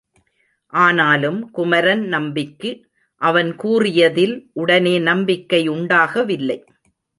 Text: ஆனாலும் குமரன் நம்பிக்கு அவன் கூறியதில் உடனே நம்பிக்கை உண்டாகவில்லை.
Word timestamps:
ஆனாலும் 0.73 1.51
குமரன் 1.51 2.05
நம்பிக்கு 2.07 2.71
அவன் 3.21 3.55
கூறியதில் 3.55 4.49
உடனே 4.53 4.99
நம்பிக்கை 4.99 5.67
உண்டாகவில்லை. 5.67 6.59